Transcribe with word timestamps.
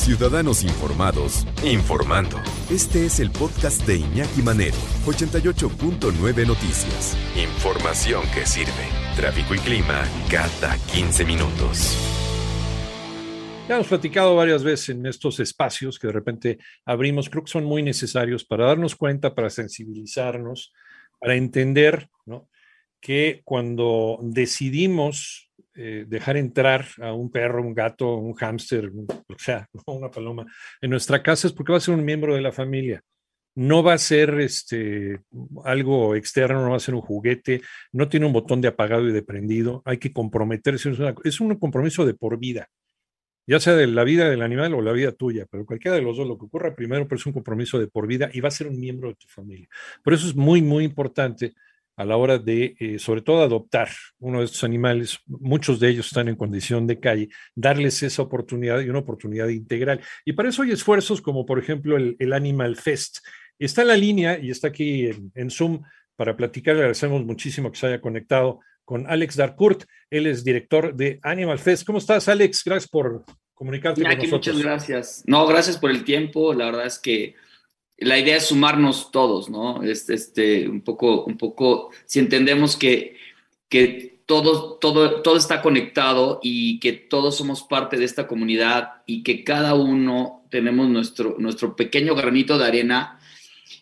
Ciudadanos 0.00 0.62
Informados, 0.62 1.46
informando. 1.62 2.38
Este 2.70 3.04
es 3.04 3.20
el 3.20 3.30
podcast 3.30 3.86
de 3.86 3.96
Iñaki 3.96 4.40
Manero, 4.40 4.78
88.9 5.04 6.46
Noticias. 6.46 7.18
Información 7.36 8.22
que 8.32 8.46
sirve. 8.46 8.88
Tráfico 9.14 9.54
y 9.54 9.58
clima 9.58 10.02
cada 10.30 10.78
15 10.94 11.26
minutos. 11.26 11.98
Ya 13.68 13.74
hemos 13.74 13.88
platicado 13.88 14.34
varias 14.34 14.64
veces 14.64 14.88
en 14.88 15.04
estos 15.04 15.38
espacios 15.38 15.98
que 15.98 16.06
de 16.06 16.14
repente 16.14 16.58
abrimos, 16.86 17.28
creo 17.28 17.44
que 17.44 17.52
son 17.52 17.66
muy 17.66 17.82
necesarios 17.82 18.42
para 18.42 18.64
darnos 18.64 18.96
cuenta, 18.96 19.34
para 19.34 19.50
sensibilizarnos, 19.50 20.72
para 21.20 21.34
entender 21.34 22.08
¿no? 22.24 22.48
que 23.00 23.42
cuando 23.44 24.18
decidimos 24.22 25.49
eh, 25.74 26.04
dejar 26.08 26.36
entrar 26.36 26.86
a 27.00 27.12
un 27.12 27.30
perro, 27.30 27.62
un 27.62 27.74
gato, 27.74 28.16
un 28.16 28.34
hámster, 28.34 28.90
o 28.90 29.38
sea, 29.38 29.68
una 29.86 30.10
paloma, 30.10 30.46
en 30.80 30.90
nuestra 30.90 31.22
casa 31.22 31.46
es 31.46 31.52
porque 31.52 31.72
va 31.72 31.78
a 31.78 31.80
ser 31.80 31.94
un 31.94 32.04
miembro 32.04 32.34
de 32.34 32.40
la 32.40 32.52
familia. 32.52 33.02
No 33.54 33.82
va 33.82 33.94
a 33.94 33.98
ser 33.98 34.40
este, 34.40 35.20
algo 35.64 36.14
externo, 36.14 36.62
no 36.62 36.70
va 36.70 36.76
a 36.76 36.80
ser 36.80 36.94
un 36.94 37.00
juguete, 37.00 37.62
no 37.92 38.08
tiene 38.08 38.26
un 38.26 38.32
botón 38.32 38.60
de 38.60 38.68
apagado 38.68 39.08
y 39.08 39.12
de 39.12 39.22
prendido, 39.22 39.82
hay 39.84 39.98
que 39.98 40.12
comprometerse, 40.12 40.92
es 41.24 41.40
un 41.40 41.56
compromiso 41.56 42.06
de 42.06 42.14
por 42.14 42.38
vida, 42.38 42.68
ya 43.46 43.58
sea 43.58 43.74
de 43.74 43.88
la 43.88 44.04
vida 44.04 44.30
del 44.30 44.42
animal 44.42 44.74
o 44.74 44.82
la 44.82 44.92
vida 44.92 45.10
tuya, 45.10 45.46
pero 45.50 45.66
cualquiera 45.66 45.96
de 45.96 46.02
los 46.02 46.16
dos, 46.16 46.26
lo 46.28 46.38
que 46.38 46.44
ocurra 46.44 46.74
primero, 46.76 47.08
pero 47.08 47.18
es 47.18 47.26
un 47.26 47.32
compromiso 47.32 47.80
de 47.80 47.88
por 47.88 48.06
vida 48.06 48.30
y 48.32 48.40
va 48.40 48.48
a 48.48 48.52
ser 48.52 48.68
un 48.68 48.78
miembro 48.78 49.08
de 49.08 49.16
tu 49.16 49.26
familia. 49.26 49.68
Por 50.04 50.14
eso 50.14 50.28
es 50.28 50.36
muy, 50.36 50.62
muy 50.62 50.84
importante 50.84 51.54
a 51.96 52.04
la 52.04 52.16
hora 52.16 52.38
de, 52.38 52.76
eh, 52.78 52.98
sobre 52.98 53.22
todo, 53.22 53.42
adoptar 53.42 53.88
uno 54.18 54.38
de 54.38 54.46
estos 54.46 54.64
animales, 54.64 55.18
muchos 55.26 55.78
de 55.80 55.90
ellos 55.90 56.06
están 56.06 56.28
en 56.28 56.36
condición 56.36 56.86
de 56.86 56.98
calle, 56.98 57.28
darles 57.54 58.02
esa 58.02 58.22
oportunidad 58.22 58.80
y 58.80 58.88
una 58.88 59.00
oportunidad 59.00 59.48
integral. 59.48 60.00
Y 60.24 60.32
para 60.32 60.48
eso 60.48 60.62
hay 60.62 60.70
esfuerzos 60.70 61.20
como, 61.20 61.44
por 61.44 61.58
ejemplo, 61.58 61.96
el, 61.96 62.32
Animal 62.32 62.76
Fest. 62.76 63.18
Está 63.58 63.82
en 63.82 63.88
la 63.88 63.96
línea 63.96 64.38
y 64.38 64.50
está 64.50 64.68
aquí 64.68 65.10
en, 65.34 65.50
Zoom 65.50 65.82
para 66.16 66.36
platicar. 66.36 66.74
Le 66.74 66.82
agradecemos 66.82 67.24
muchísimo 67.24 67.70
que 67.70 67.78
se 67.78 67.88
haya 67.88 68.00
conectado 68.00 68.60
con 68.84 69.06
Alex 69.06 69.36
Darcourt. 69.36 69.84
Él 70.08 70.26
es 70.26 70.42
director 70.42 70.94
de 70.94 71.18
Animal 71.22 71.58
Fest. 71.58 71.84
¿Cómo 71.84 71.98
estás, 71.98 72.28
Alex? 72.28 72.62
Gracias 72.64 72.88
por 72.88 73.24
comunicarte 73.52 74.00
con 74.00 74.10
nosotros. 74.10 74.32
Muchas 74.32 74.62
gracias. 74.62 75.22
No, 75.26 75.46
gracias 75.46 75.76
por 75.76 75.90
el 75.90 76.04
tiempo. 76.04 76.54
La 76.54 76.66
verdad 76.66 76.86
es 76.86 76.98
que 76.98 77.34
la 78.00 78.18
idea 78.18 78.36
es 78.36 78.46
sumarnos 78.46 79.10
todos, 79.10 79.50
¿no? 79.50 79.82
Este, 79.82 80.14
este, 80.14 80.68
un 80.68 80.80
poco, 80.80 81.24
un 81.24 81.36
poco, 81.36 81.90
si 82.06 82.18
entendemos 82.18 82.76
que, 82.76 83.16
que 83.68 84.20
todo, 84.26 84.74
todo, 84.74 85.22
todo 85.22 85.36
está 85.36 85.60
conectado 85.60 86.40
y 86.42 86.80
que 86.80 86.92
todos 86.92 87.36
somos 87.36 87.62
parte 87.62 87.96
de 87.96 88.04
esta 88.04 88.26
comunidad 88.26 89.02
y 89.06 89.22
que 89.22 89.44
cada 89.44 89.74
uno 89.74 90.46
tenemos 90.50 90.88
nuestro, 90.88 91.36
nuestro 91.38 91.76
pequeño 91.76 92.14
granito 92.14 92.58
de 92.58 92.64
arena, 92.64 93.20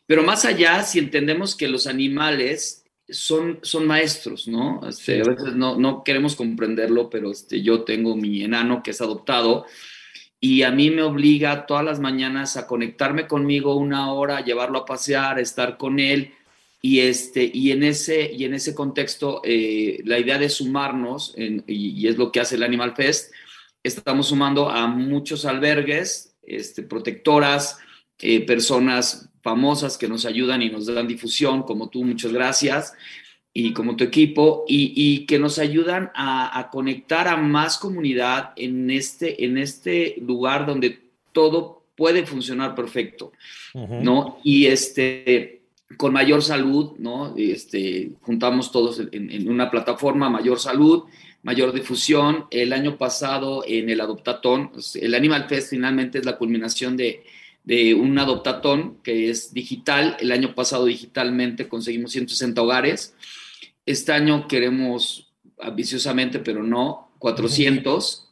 pero 0.06 0.22
más 0.22 0.44
allá, 0.44 0.82
si 0.82 0.98
entendemos 0.98 1.54
que 1.54 1.68
los 1.68 1.86
animales 1.86 2.84
son, 3.08 3.60
son 3.62 3.86
maestros, 3.86 4.48
¿no? 4.48 4.80
Este, 4.88 5.20
a 5.20 5.24
veces 5.24 5.54
no, 5.54 5.76
no 5.76 6.02
queremos 6.02 6.34
comprenderlo, 6.34 7.08
pero 7.08 7.30
este, 7.30 7.62
yo 7.62 7.82
tengo 7.82 8.16
mi 8.16 8.42
enano 8.42 8.82
que 8.82 8.90
es 8.90 9.00
adoptado 9.00 9.64
y 10.40 10.62
a 10.62 10.70
mí 10.70 10.90
me 10.90 11.02
obliga 11.02 11.66
todas 11.66 11.84
las 11.84 11.98
mañanas 11.98 12.56
a 12.56 12.66
conectarme 12.66 13.26
conmigo 13.26 13.74
una 13.74 14.12
hora, 14.12 14.38
a 14.38 14.44
llevarlo 14.44 14.78
a 14.78 14.84
pasear, 14.84 15.38
a 15.38 15.40
estar 15.40 15.76
con 15.76 15.98
él. 15.98 16.32
Y, 16.80 17.00
este, 17.00 17.50
y, 17.52 17.72
en, 17.72 17.82
ese, 17.82 18.30
y 18.32 18.44
en 18.44 18.54
ese 18.54 18.72
contexto, 18.72 19.40
eh, 19.44 20.00
la 20.04 20.18
idea 20.18 20.38
de 20.38 20.48
sumarnos, 20.48 21.34
y, 21.36 22.06
es 22.06 22.16
lo 22.16 22.30
que 22.30 22.38
hace 22.38 22.54
el 22.54 22.62
Animal 22.62 22.94
Fest, 22.94 23.32
estamos 23.82 24.28
sumando 24.28 24.70
a 24.70 24.86
muchos 24.86 25.44
albergues, 25.44 26.36
este, 26.42 26.84
protectoras, 26.84 27.78
eh, 28.20 28.46
personas 28.46 29.28
famosas 29.42 29.98
que 29.98 30.06
nos 30.06 30.24
ayudan 30.24 30.62
y 30.62 30.70
nos 30.70 30.86
dan 30.86 31.08
difusión, 31.08 31.64
como 31.64 31.88
tú, 31.88 32.04
muchas 32.04 32.32
gracias 32.32 32.94
y 33.60 33.72
como 33.72 33.96
tu 33.96 34.04
equipo 34.04 34.64
y, 34.68 35.26
que 35.26 35.40
nos 35.40 35.58
ayudan 35.58 36.12
a, 36.14 36.68
conectar 36.70 37.26
a 37.26 37.36
más 37.36 37.76
comunidad 37.76 38.52
en 38.54 38.88
este, 38.88 39.44
en 39.44 39.58
este 39.58 40.14
lugar 40.20 40.64
donde 40.64 41.00
todo 41.32 41.82
puede 41.96 42.24
funcionar 42.24 42.76
perfecto, 42.76 43.32
¿no? 43.74 44.38
Y 44.44 44.66
este, 44.66 45.62
con 45.96 46.12
mayor 46.12 46.40
salud, 46.44 46.92
¿no? 46.98 47.34
Este, 47.36 48.12
juntamos 48.20 48.70
todos 48.70 49.02
en, 49.10 49.50
una 49.50 49.68
plataforma, 49.72 50.30
mayor 50.30 50.60
salud, 50.60 51.06
mayor 51.42 51.72
difusión. 51.72 52.44
El 52.52 52.72
año 52.72 52.96
pasado 52.96 53.64
en 53.66 53.90
el 53.90 54.00
Adoptatón, 54.00 54.70
pues, 54.70 54.94
el 54.94 55.16
Animal 55.16 55.48
Fest 55.48 55.70
finalmente 55.70 56.18
es 56.18 56.24
la 56.24 56.38
culminación 56.38 56.96
de, 56.96 57.24
de 57.64 57.92
un 57.92 58.16
adoptatón 58.20 58.98
que 59.02 59.30
es 59.30 59.52
digital. 59.52 60.16
El 60.20 60.30
año 60.30 60.54
pasado 60.54 60.84
digitalmente 60.84 61.66
conseguimos 61.66 62.12
160 62.12 62.62
hogares 62.62 63.16
este 63.90 64.12
año 64.12 64.46
queremos 64.46 65.32
ambiciosamente, 65.58 66.38
pero 66.38 66.62
no, 66.62 67.12
400. 67.18 68.24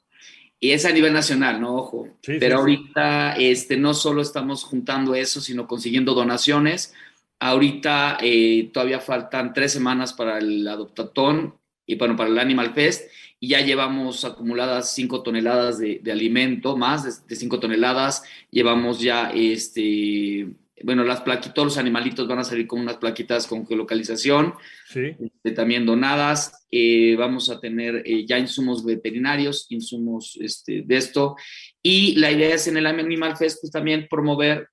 Y 0.59 0.71
es 0.71 0.85
a 0.85 0.93
nivel 0.93 1.13
nacional, 1.13 1.61
¿no? 1.61 1.77
Ojo. 1.77 2.09
pero 2.23 2.59
ahorita 2.59 3.37
este, 3.37 3.77
no 3.77 3.93
solo 3.95 4.23
estamos 4.23 4.65
juntando 4.65 5.15
eso, 5.15 5.41
sino 5.41 5.67
consiguiendo 5.67 6.15
donaciones. 6.15 6.95
Ahorita 7.39 8.19
eh, 8.23 8.71
todavía 8.73 9.01
faltan 9.01 9.53
tres 9.53 9.73
semanas 9.73 10.15
para 10.15 10.39
el 10.39 10.67
adoptatón 10.67 11.55
y 11.85 11.97
bueno, 11.97 12.17
para 12.17 12.31
el 12.31 12.39
Animal 12.39 12.73
Fest. 12.73 13.11
Y 13.39 13.49
ya 13.49 13.61
llevamos 13.61 14.25
acumuladas 14.25 14.95
cinco 14.95 15.23
toneladas 15.23 15.79
de, 15.79 16.01
alimento, 16.11 16.75
más 16.77 17.27
de, 17.27 17.37
cinco 17.37 17.61
toneladas. 17.61 18.25
Llevamos 18.51 19.01
ya 19.01 19.31
este, 19.35 20.49
bueno, 20.87 21.03
las 21.03 21.21
plaquitas, 21.23 21.65
los 21.65 21.79
animalitos 21.79 22.29
van 22.29 22.39
a 22.39 22.45
salir 22.45 22.69
con 22.69 22.79
unas 22.79 22.99
plaquitas 22.99 23.49
con 23.49 23.67
geolocalización, 23.67 24.55
sí. 24.89 25.17
Este, 25.19 25.51
también 25.51 25.85
donadas. 25.85 26.65
Eh, 26.71 27.17
vamos 27.19 27.51
a 27.51 27.59
tener 27.59 28.05
eh, 28.07 28.25
ya 28.25 28.39
insumos 28.39 28.85
veterinarios, 28.85 29.67
insumos 29.71 30.39
este, 30.41 30.83
de 30.87 30.97
esto. 30.97 31.35
Y 31.83 32.15
la 32.15 32.31
idea 32.31 32.55
es 32.55 32.69
en 32.69 32.77
el 32.77 32.87
Animal 32.87 33.37
Fest 33.37 33.59
pues, 33.63 33.73
también 33.73 34.07
promover 34.09 34.69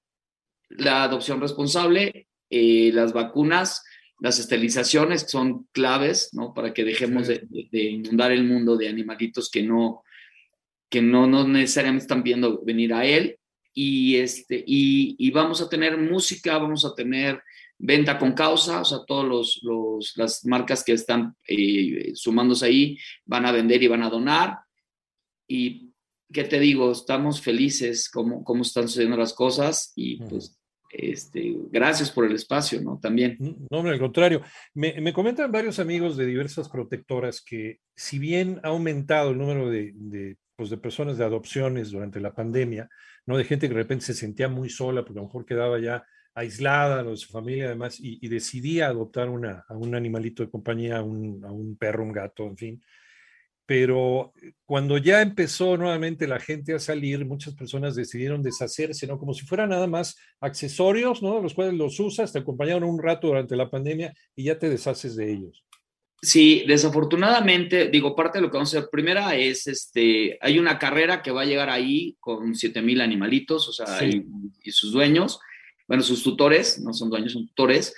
la 0.70 1.02
adopción 1.02 1.42
responsable, 1.42 2.28
eh, 2.48 2.92
las 2.94 3.12
vacunas, 3.12 3.84
las 4.20 4.38
esterilizaciones 4.38 5.26
son 5.28 5.68
claves, 5.72 6.30
¿no? 6.34 6.54
Para 6.54 6.76
que 6.76 6.84
dejemos 6.84 7.28
de, 7.28 7.42
inundar 7.72 8.32
el 8.32 8.44
mundo 8.44 8.78
de 8.78 8.88
animalitos 8.88 9.50
que 9.50 9.64
no, 9.64 10.04
que 10.92 11.02
no, 11.02 11.26
no 11.26 11.48
necesariamente 11.48 12.04
están 12.04 12.22
viendo 12.22 12.64
venir 12.64 12.94
a 12.94 13.04
él 13.04 13.40
y, 13.74 14.18
este, 14.18 14.64
y, 14.66 15.32
vamos 15.32 15.62
a 15.62 15.70
tener 15.70 15.98
música, 15.98 16.58
vamos 16.58 16.86
a 16.86 16.94
tener 16.94 17.42
venta 17.78 18.18
con 18.18 18.34
causa, 18.34 18.82
o 18.82 18.86
sea, 18.86 19.00
todas 19.06 19.28
los, 19.28 20.14
las 20.16 20.46
marcas 20.46 20.84
que 20.84 20.94
están 20.94 21.36
eh, 21.48 22.12
sumándose 22.16 22.66
ahí 22.66 22.98
van 23.26 23.46
a 23.46 23.52
vender 23.52 23.82
y 23.82 23.88
van 23.88 24.04
a 24.04 24.10
donar. 24.10 24.60
Y, 25.48 25.92
¿qué 26.32 26.44
te 26.44 26.60
digo? 26.60 26.92
Estamos 26.92 27.42
felices 27.42 28.10
cómo, 28.10 28.44
cómo 28.44 28.62
están 28.62 28.88
sucediendo 28.88 29.18
las 29.18 29.34
cosas 29.34 29.92
y 29.96 30.18
pues 30.18 30.58
este, 30.94 31.56
gracias 31.72 32.12
por 32.12 32.26
el 32.26 32.36
espacio, 32.36 32.80
¿no? 32.82 33.00
También. 33.02 33.38
No, 33.70 33.80
al 33.80 34.00
contrario. 34.00 34.42
Me, 34.74 35.02
me, 35.02 35.12
comentan 35.12 35.52
varios 35.52 35.80
amigos 35.80 36.16
de 36.18 36.28
diversas 36.28 36.70
protectoras 36.70 37.42
que 37.42 37.80
si 37.96 38.20
bien 38.20 38.60
ha 38.64 38.68
aumentado 38.68 39.32
el 39.32 39.40
número 39.40 39.70
de, 39.70 39.92
de, 39.96 40.38
de 40.70 40.78
personas 40.78 41.18
de 41.18 41.26
adopciones 41.26 41.92
durante 41.92 42.20
la 42.20 42.34
pandemia, 42.34 42.90
¿no? 43.26 43.38
De 43.38 43.44
gente 43.44 43.68
que 43.68 43.74
de 43.74 43.82
repente 43.82 44.06
se 44.06 44.14
sentía 44.14 44.48
muy 44.48 44.70
sola 44.70 45.04
porque 45.04 45.20
a 45.20 45.22
lo 45.22 45.28
mejor 45.28 45.46
quedaba 45.46 45.80
ya 45.80 46.06
aislada 46.36 47.04
de 47.04 47.16
su 47.18 47.30
familia 47.30 47.68
además 47.68 47.98
y, 48.00 48.28
decidía 48.28 48.88
adoptar 48.88 49.30
una, 49.30 49.66
a 49.68 49.78
un 49.78 49.96
animalito 49.96 50.44
de 50.44 50.50
compañía, 50.50 50.98
a 50.98 51.04
un, 51.04 51.44
a 51.46 51.52
un 51.52 51.78
perro, 51.78 52.04
un 52.04 52.12
gato, 52.12 52.46
en 52.46 52.58
fin. 52.58 52.84
Pero 53.66 54.34
cuando 54.66 54.98
ya 54.98 55.22
empezó 55.22 55.78
nuevamente 55.78 56.28
la 56.28 56.40
gente 56.40 56.74
a 56.74 56.80
salir, 56.80 57.26
muchas 57.26 57.54
personas 57.56 57.96
decidieron 57.96 58.44
deshacerse, 58.44 59.08
¿no? 59.08 59.18
Como 59.18 59.34
si 59.34 59.46
fueran 59.46 59.70
nada 59.70 59.88
más 59.88 60.18
accesorios, 60.42 61.24
¿no? 61.24 61.42
Los 61.42 61.54
cuales 61.54 61.76
los 61.76 62.00
usas, 62.00 62.34
te 62.34 62.40
acompañaron 62.40 62.84
un 62.84 63.02
rato 63.02 63.28
durante 63.28 63.56
la 63.56 63.70
pandemia 63.70 64.14
y 64.36 64.46
ya 64.46 64.60
te 64.60 64.70
deshaces 64.70 65.16
de 65.16 65.32
ellos. 65.32 65.64
Sí, 66.24 66.64
desafortunadamente, 66.66 67.90
digo, 67.90 68.16
parte 68.16 68.38
de 68.38 68.44
lo 68.44 68.50
que 68.50 68.56
vamos 68.56 68.74
a 68.74 68.78
hacer 68.78 68.90
primera 68.90 69.36
es, 69.36 69.68
este, 69.68 70.38
hay 70.40 70.58
una 70.58 70.80
carrera 70.80 71.22
que 71.22 71.32
va 71.32 71.42
a 71.42 71.46
llegar 71.46 71.70
ahí 71.70 72.16
con 72.22 72.56
7000 72.56 73.02
animalitos, 73.02 73.68
o 73.68 73.74
sea, 73.74 74.02
y, 74.08 74.24
sus 74.72 74.94
dueños, 74.94 75.42
bueno, 75.86 76.02
sus 76.02 76.24
tutores, 76.24 76.80
no 76.80 76.94
son 76.94 77.10
dueños, 77.10 77.34
son 77.34 77.46
tutores, 77.48 77.94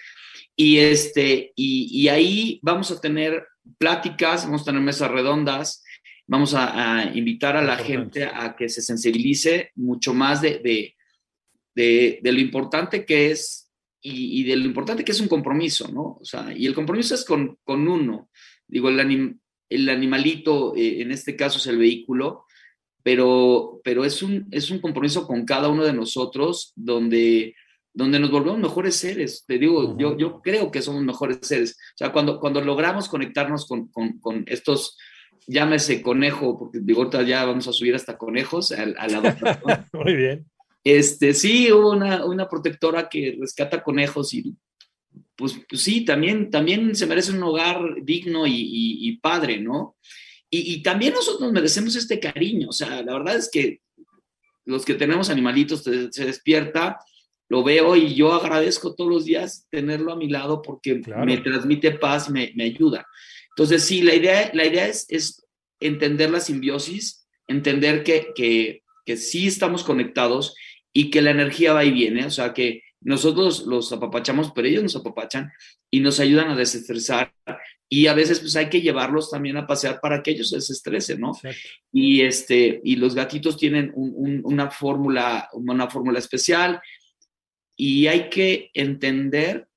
y 0.55 0.77
este, 0.77 1.53
y, 1.55 2.07
ahí 2.07 2.59
vamos 2.63 2.89
a 2.89 2.99
tener 2.99 3.45
pláticas, 3.77 4.45
vamos 4.45 4.63
a 4.63 4.65
tener 4.65 4.81
mesas 4.81 5.11
redondas, 5.11 5.83
vamos 6.25 6.55
a, 6.55 7.11
invitar 7.13 7.55
a 7.55 7.61
la 7.61 7.77
gente 7.77 8.23
a 8.23 8.55
que 8.57 8.69
se 8.69 8.81
sensibilice 8.81 9.69
mucho 9.75 10.15
más 10.15 10.41
de, 10.41 10.57
de, 10.63 10.95
de, 11.75 12.19
de 12.23 12.31
lo 12.31 12.39
importante 12.39 13.05
que 13.05 13.29
es 13.29 13.64
y, 14.07 14.43
de 14.43 14.55
lo 14.55 14.65
importante 14.65 15.03
que 15.03 15.11
es 15.11 15.19
un 15.19 15.27
compromiso, 15.27 15.91
¿no? 15.91 16.17
O 16.21 16.25
sea, 16.25 16.53
y 16.55 16.65
el 16.65 16.75
compromiso 16.75 17.15
es 17.15 17.25
con, 17.25 17.57
con 17.63 17.87
uno. 17.87 18.29
Digo, 18.67 18.89
el, 18.89 19.39
el 19.69 19.89
animalito, 19.89 20.75
eh, 20.75 21.01
en 21.01 21.11
este 21.11 21.35
caso 21.35 21.57
es 21.57 21.67
el 21.67 21.77
vehículo, 21.77 22.45
pero, 23.01 23.81
pero 23.83 24.05
es, 24.05 24.21
un, 24.21 24.47
es 24.51 24.69
un 24.69 24.79
compromiso 24.79 25.25
con 25.25 25.45
cada 25.45 25.69
uno 25.69 25.83
de 25.83 25.93
nosotros 25.93 26.71
donde, 26.75 27.55
donde 27.93 28.19
nos 28.19 28.29
volvemos 28.29 28.59
mejores 28.59 28.95
seres. 28.95 29.43
Te 29.47 29.57
digo, 29.57 29.97
yo, 29.97 30.17
yo 30.17 30.41
creo 30.41 30.71
que 30.71 30.81
somos 30.81 31.03
mejores 31.03 31.39
seres. 31.41 31.71
O 31.71 31.97
sea, 31.97 32.11
cuando, 32.11 32.39
cuando 32.39 32.61
logramos 32.61 33.09
conectarnos 33.09 33.67
con, 33.67 33.87
con, 33.87 34.19
con 34.19 34.43
estos 34.47 34.97
llámese 35.47 36.01
conejo, 36.01 36.57
porque 36.57 36.79
digo, 36.81 37.01
ahorita 37.01 37.23
ya 37.23 37.45
vamos 37.45 37.67
a 37.67 37.73
subir 37.73 37.95
hasta 37.95 38.17
conejos 38.17 38.71
a, 38.71 38.83
a 38.83 39.07
la 39.07 39.87
Muy 39.93 40.15
bien. 40.15 40.45
Este, 40.85 41.33
sí, 41.33 41.71
hubo 41.71 41.93
una, 41.93 42.47
protectora 42.47 43.09
que 43.09 43.35
rescata 43.39 43.81
conejos 43.81 44.35
y 44.35 44.53
pues, 45.35 45.59
pues, 45.67 45.81
sí, 45.81 46.05
también, 46.05 46.51
también 46.51 46.95
se 46.95 47.07
merece 47.07 47.31
un 47.31 47.41
hogar 47.41 48.03
digno 48.03 48.43
y, 48.45 49.17
padre, 49.19 49.59
¿no? 49.59 49.97
Y, 50.47 50.83
también 50.83 51.15
nosotros 51.15 51.51
merecemos 51.51 51.95
este 51.95 52.19
cariño, 52.19 52.69
o 52.69 52.71
sea, 52.71 53.01
la 53.01 53.13
verdad 53.13 53.35
es 53.35 53.49
que 53.51 53.81
los 54.63 54.85
que 54.85 54.93
tenemos 54.93 55.31
animalitos 55.31 55.81
se, 55.83 56.25
despierta, 56.25 56.99
lo 57.49 57.63
veo 57.63 57.95
y 57.95 58.13
yo 58.13 58.33
agradezco 58.33 58.93
todos 58.93 59.09
los 59.09 59.25
días 59.25 59.67
tenerlo 59.71 60.13
a 60.13 60.15
mi 60.15 60.29
lado 60.29 60.61
porque 60.61 61.01
me 61.25 61.37
transmite 61.37 61.91
paz, 61.91 62.29
me, 62.29 62.53
me, 62.55 62.65
ayuda. 62.65 63.07
Entonces, 63.49 63.83
sí, 63.83 64.03
la 64.03 64.13
idea, 64.13 64.51
la 64.53 64.65
idea 64.65 64.87
es, 64.87 65.07
es 65.09 65.43
entender 65.79 66.29
la 66.29 66.39
simbiosis, 66.39 67.27
entender 67.47 68.03
que, 68.03 68.33
que, 68.35 68.83
que 69.03 69.17
sí 69.17 69.47
estamos 69.47 69.83
conectados 69.83 70.55
y 70.97 71.09
que 71.09 71.21
la 71.21 71.31
energía 71.31 71.73
va 71.73 71.83
y 71.83 71.91
viene, 71.91 72.25
o 72.25 72.31
sea 72.31 72.53
que 72.53 72.83
nosotros 73.01 73.65
los 73.67 73.91
apapachamos, 73.91 74.53
pero 74.55 74.67
ellos 74.67 74.81
nos 74.81 74.95
apapachan 74.95 75.51
y 75.91 75.99
nos 75.99 76.21
ayudan 76.21 76.49
a 76.49 76.55
desestresar 76.55 77.33
y 77.89 78.07
a 78.07 78.13
veces 78.13 78.39
pues 78.39 78.55
hay 78.55 78.69
que 78.69 78.81
llevarlos 78.81 79.29
también 79.29 79.57
a 79.57 79.67
pasear 79.67 79.99
para 79.99 80.23
que 80.23 80.31
ellos 80.31 80.49
se 80.49 80.55
desestresen, 80.55 81.19
¿no? 81.19 81.33
Y 81.91 82.21
este 82.21 82.79
y 82.83 82.95
los 82.95 83.13
gatitos 83.13 83.57
tienen 83.57 83.91
una 83.95 84.71
fórmula 84.71 85.49
una 85.53 85.89
fórmula 85.89 86.19
especial 86.19 86.81
y 87.75 88.07
hay 88.07 88.29
que 88.29 88.71
entender 88.73 89.67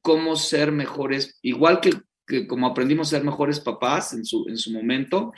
cómo 0.00 0.36
ser 0.36 0.70
mejores, 0.70 1.38
igual 1.42 1.80
que, 1.80 2.46
como 2.46 2.68
aprendimos 2.68 3.08
a 3.08 3.16
ser 3.16 3.24
mejores 3.24 3.58
papás 3.58 4.12
en 4.12 4.24
su, 4.24 4.46
en 4.48 4.56
su 4.56 4.70
momento, 4.72 5.32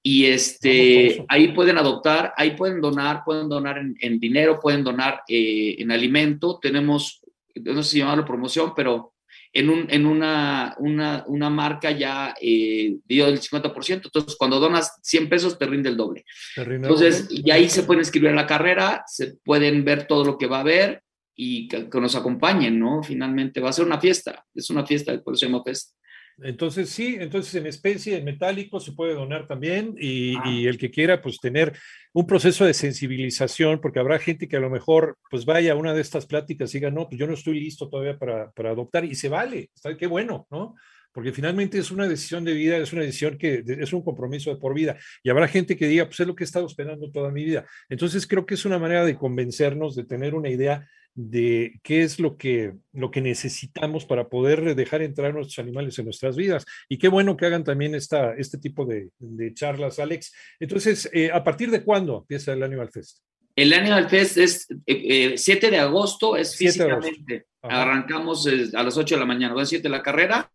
Y 0.03 0.27
este, 0.27 1.25
ahí 1.29 1.53
pueden 1.53 1.79
adoptar, 1.79 2.33
ahí 2.37 2.57
pueden 2.57 2.81
donar, 2.81 3.23
pueden 3.25 3.49
donar 3.49 3.79
en, 3.79 4.19
dinero, 4.19 4.59
pueden 4.59 4.83
donar 4.83 5.23
eh, 5.29 5.77
en 5.79 5.93
alimento. 5.93 6.59
Tenemos, 6.61 7.21
no 7.55 7.83
sé 7.83 7.91
si 7.91 7.99
llamarlo 7.99 8.25
promoción, 8.25 8.73
pero 8.75 9.13
en, 9.53 9.71
un, 9.71 9.87
en 9.91 10.07
una, 10.07 10.75
una, 10.79 11.25
una 11.29 11.51
marca 11.51 11.91
ya 11.91 12.35
eh, 12.41 12.97
dio 13.05 13.27
el 13.27 13.41
50%. 13.41 14.03
Entonces, 14.05 14.35
cuando 14.37 14.59
donas 14.59 14.99
100 15.03 15.29
pesos, 15.29 15.59
te 15.59 15.67
rinde 15.67 15.91
el 15.91 15.97
doble. 15.97 16.25
Entonces, 16.57 17.29
y 17.31 17.51
ahí 17.53 17.69
se 17.69 17.85
pueden 17.85 18.01
inscribir 18.01 18.31
a 18.31 18.35
la 18.35 18.47
carrera, 18.47 19.05
se 19.07 19.37
pueden 19.45 19.85
ver 19.85 20.09
todo 20.09 20.25
lo 20.25 20.37
que 20.39 20.47
va 20.47 20.59
a 20.59 20.63
haber 20.63 21.03
y 21.35 21.69
que, 21.69 21.89
nos 22.01 22.17
acompañen, 22.17 22.79
¿no? 22.79 23.03
Finalmente 23.03 23.61
va 23.61 23.71
a 23.71 23.73
ser 23.73 23.85
una 23.85 24.01
fiesta, 24.01 24.45
es 24.55 24.69
una 24.71 24.87
fiesta, 24.87 25.13
por 25.23 25.35
eso 25.35 25.41
se 25.41 25.47
llama 25.47 25.63
Fest. 25.65 25.95
Entonces, 26.39 26.89
sí, 26.91 27.17
entonces 27.19 27.55
en 27.55 27.67
especie, 27.67 28.17
en 28.17 28.25
metálico 28.25 28.81
se 28.81 28.93
puede 28.93 29.15
donar 29.15 29.47
también 29.47 29.95
y, 29.99 30.37
y, 30.49 30.67
el 30.67 30.79
que 30.79 30.91
quiera 30.91 31.21
pues 31.21 31.39
tener 31.39 31.73
un 32.13 32.27
proceso 32.27 32.65
de 32.65 32.75
sensibilización, 32.75 33.81
porque 33.81 34.01
habrá 34.01 34.19
gente 34.19 34.49
que 34.49 34.57
a 34.57 34.61
lo 34.61 34.71
mejor 34.71 35.19
pues 35.31 35.45
vaya 35.45 35.73
a 35.73 35.77
una 35.77 35.95
de 35.95 36.01
estas 36.01 36.27
pláticas 36.27 36.75
y 36.75 36.79
diga, 36.79 36.91
no, 36.91 37.09
pues 37.09 37.19
yo 37.19 37.27
no 37.27 37.35
estoy 37.35 37.61
listo 37.61 37.89
todavía 37.89 38.19
para, 38.19 38.51
para 38.53 38.71
adoptar 38.71 39.05
y 39.05 39.15
se 39.15 39.29
vale, 39.29 39.71
está, 39.75 39.97
qué 39.97 40.07
bueno, 40.07 40.47
¿no? 40.51 40.75
Porque 41.13 41.33
finalmente 41.33 41.79
es 41.79 41.91
una 41.91 42.09
decisión 42.09 42.43
de 42.45 42.55
vida, 42.55 42.79
es 42.79 42.93
una 42.93 43.03
decisión 43.03 43.37
que 43.37 43.63
es 43.67 43.93
un 43.93 44.03
compromiso 44.03 44.51
de 44.51 44.57
por 44.57 44.75
vida. 44.75 44.97
Y 45.23 45.29
habrá 45.29 45.47
gente 45.47 45.77
que 45.77 45.87
diga, 45.87 46.07
pues 46.07 46.19
es 46.21 46.27
lo 46.27 46.35
que 46.35 46.45
he 46.45 46.47
estado 46.47 46.67
esperando 46.67 47.11
toda 47.11 47.31
mi 47.31 47.45
vida. 47.45 47.67
Entonces 47.91 48.27
creo 48.27 48.47
que 48.47 48.55
es 48.55 48.65
una 48.65 48.79
manera 48.79 49.05
de 49.05 49.17
convencernos, 49.17 49.95
de 49.95 50.05
tener 50.05 50.35
una 50.35 50.49
idea 50.49 50.89
de 51.15 51.79
qué 51.83 52.03
es 52.03 52.19
lo 52.19 52.37
que, 52.37 52.75
lo 52.93 53.11
que 53.11 53.21
necesitamos 53.21 54.07
para 54.07 54.29
poder 54.29 54.75
dejar 54.75 55.03
entrar 55.03 55.35
nuestros 55.35 55.59
animales 55.59 55.99
en 55.99 56.07
nuestras 56.07 56.37
vidas. 56.37 56.65
Y 56.89 56.99
qué 56.99 57.09
bueno 57.09 57.37
que 57.37 57.47
hagan 57.47 57.65
también 57.65 57.95
esta, 57.95 58.35
este 58.35 58.59
tipo 58.59 58.87
de, 58.87 59.11
charlas, 59.55 59.99
Alex. 59.99 60.33
Entonces, 60.59 61.11
eh, 61.13 61.31
¿a 61.33 61.45
partir 61.45 61.71
de 61.71 61.85
cuándo 61.85 62.19
empieza 62.19 62.53
el 62.53 62.63
Animal 62.63 62.91
Fest? 62.91 63.19
El 63.55 63.73
Animal 63.75 64.09
Fest 64.09 64.39
es 64.39 64.67
7 64.67 64.83
eh, 64.87 65.35
eh, 65.37 65.71
de 65.71 65.79
agosto, 65.79 66.37
es 66.37 66.57
físicamente. 66.57 67.47
Arrancamos 67.61 68.49
a 68.75 68.83
las 68.83 68.97
8 68.97 69.15
de 69.15 69.21
la 69.21 69.27
mañana, 69.27 69.55
va 69.55 69.63
a 69.63 69.67
7 69.67 69.83
de 69.83 69.89
la 69.89 70.03
carrera 70.03 70.51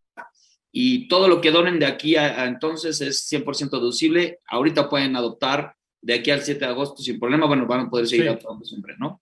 y 0.72 1.08
todo 1.08 1.28
lo 1.28 1.40
que 1.40 1.52
donen 1.52 1.80
de 1.80 1.86
aquí 1.86 2.16
a, 2.16 2.46
entonces 2.46 3.00
es 3.02 3.32
100% 3.32 3.70
deducible. 3.70 4.40
Ahorita 4.48 4.90
pueden 4.90 5.16
adoptar 5.16 5.76
de 6.02 6.16
aquí 6.16 6.32
al 6.32 6.42
7 6.42 6.60
de 6.60 6.72
agosto 6.72 7.02
sin 7.02 7.20
problema. 7.20 7.46
Bueno, 7.46 7.68
van 7.68 7.82
a 7.82 7.90
poder 7.90 8.08
seguir 8.08 8.30
adoptando 8.30 8.66
siempre, 8.66 8.96
¿no? 8.98 9.22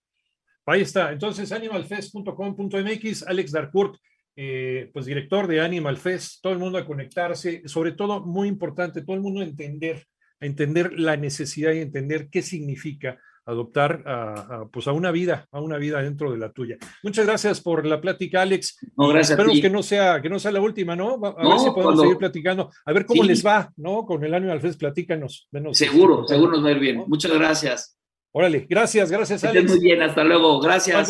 Ahí 0.66 0.82
está. 0.82 1.12
Entonces, 1.12 1.52
animalfest.com.mx, 1.52 3.24
Alex 3.28 3.52
Darcourt, 3.52 3.98
eh, 4.36 4.90
pues 4.94 5.06
director 5.06 5.48
de 5.48 5.62
Animal 5.62 5.98
Fest, 5.98 6.42
todo 6.42 6.54
el 6.54 6.60
mundo 6.60 6.78
a 6.78 6.86
conectarse, 6.86 7.62
sobre 7.68 7.94
todo, 7.94 8.26
muy 8.26 8.48
importante, 8.48 9.02
todo 9.02 9.16
el 9.16 9.22
mundo 9.22 9.42
a 9.42 9.46
entender, 9.46 10.06
a 10.42 10.46
entender 10.46 11.00
la 11.00 11.16
necesidad 11.16 11.72
y 11.72 11.80
entender 11.80 12.30
qué 12.30 12.42
significa 12.42 13.18
adoptar 13.46 14.04
a, 14.06 14.66
pues 14.72 14.88
a 14.88 14.92
una 14.92 15.12
vida, 15.12 15.48
a 15.52 15.62
una 15.62 15.78
vida 15.78 16.02
dentro 16.02 16.32
de 16.32 16.38
la 16.38 16.52
tuya. 16.52 16.78
Muchas 17.04 17.26
gracias 17.26 17.62
por 17.62 17.86
la 17.86 18.02
plática, 18.02 18.42
Alex. 18.42 18.78
No, 18.98 19.08
gracias 19.08 19.32
Esperemos 19.32 19.62
que 19.62 19.70
no 19.70 19.84
sea 19.84 20.22
que 20.22 20.30
no 20.30 20.40
sea 20.40 20.52
la 20.52 20.62
última, 20.62 20.96
¿no? 20.96 21.20
A 21.24 21.48
ver 21.48 21.60
si 21.60 21.70
podemos 21.70 22.02
seguir 22.02 22.18
platicando, 22.18 22.72
a 22.86 22.92
ver 22.92 23.06
cómo 23.06 23.24
les 23.24 23.46
va, 23.46 23.72
¿no? 23.78 24.06
Con 24.06 24.24
el 24.24 24.34
Animal 24.34 24.60
Fest, 24.60 24.80
platícanos. 24.80 25.48
seguro, 25.74 26.28
seguro 26.28 26.54
nos 26.54 26.66
va 26.66 26.70
a 26.70 26.72
ir 26.72 26.80
bien. 26.80 27.04
Muchas 27.08 27.32
gracias. 27.32 27.98
Órale, 28.38 28.66
gracias, 28.70 29.10
gracias, 29.10 29.46
Alex. 29.46 29.72
muy 29.72 29.80
bien, 29.80 30.02
hasta 30.02 30.22
luego, 30.26 30.60
gracias. 30.60 31.10